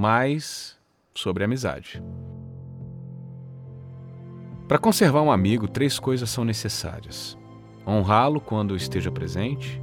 [0.00, 0.78] mais
[1.14, 2.02] sobre amizade.
[4.66, 7.36] Para conservar um amigo, três coisas são necessárias:
[7.86, 9.78] honrá-lo quando esteja presente,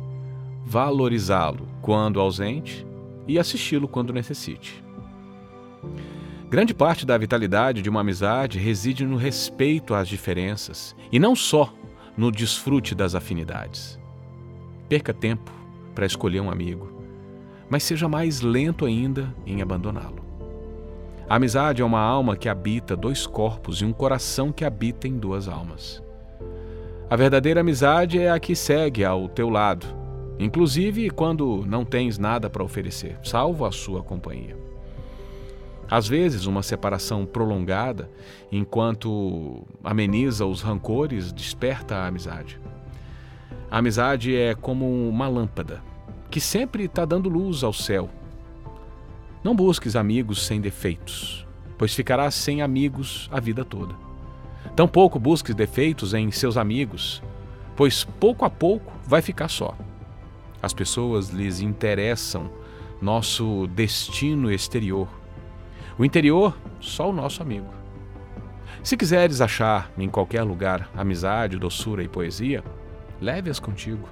[0.65, 2.83] valorizá-lo quando ausente
[3.27, 4.83] e assisti-lo quando necessite.
[6.49, 11.71] Grande parte da vitalidade de uma amizade reside no respeito às diferenças e não só
[12.17, 13.99] no desfrute das afinidades.
[14.89, 15.51] Perca tempo
[15.93, 16.96] para escolher um amigo,
[17.69, 20.25] mas seja mais lento ainda em abandoná-lo.
[21.29, 25.17] A amizade é uma alma que habita dois corpos e um coração que habita em
[25.17, 26.01] duas almas.
[27.09, 29.85] A verdadeira amizade é a que segue ao teu lado,
[30.39, 34.57] inclusive quando não tens nada para oferecer, salvo a sua companhia.
[35.89, 38.09] Às vezes, uma separação prolongada,
[38.51, 42.59] enquanto ameniza os rancores, desperta a amizade.
[43.71, 45.81] A amizade é como uma lâmpada
[46.29, 48.09] que sempre está dando luz ao céu.
[49.43, 53.95] Não busques amigos sem defeitos, pois ficarás sem amigos a vida toda.
[54.75, 57.21] Tampouco busques defeitos em seus amigos,
[57.75, 59.75] pois pouco a pouco vai ficar só.
[60.61, 62.49] As pessoas lhes interessam
[63.01, 65.07] nosso destino exterior
[65.97, 67.67] o interior, só o nosso amigo.
[68.83, 72.63] Se quiseres achar em qualquer lugar amizade, doçura e poesia,
[73.19, 74.07] leve-as contigo.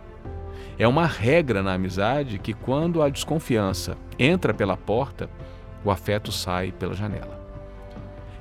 [0.77, 5.29] É uma regra na amizade que, quando a desconfiança entra pela porta,
[5.83, 7.39] o afeto sai pela janela.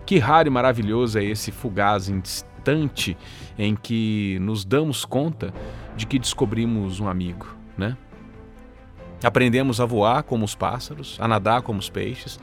[0.07, 3.17] Que raro e maravilhoso é esse fugaz instante
[3.59, 5.53] em que nos damos conta
[5.97, 7.97] de que descobrimos um amigo, né?
[9.23, 12.39] Aprendemos a voar como os pássaros, a nadar como os peixes,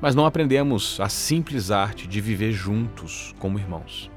[0.00, 4.10] mas não aprendemos a simples arte de viver juntos como irmãos.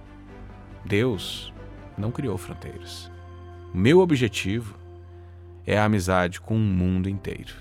[0.86, 1.54] Deus
[1.98, 3.12] não criou fronteiras.
[3.74, 4.76] Meu objetivo
[5.66, 7.54] é a amizade com o mundo inteiro.